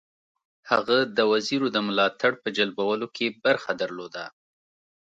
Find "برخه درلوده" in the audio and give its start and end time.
3.43-4.23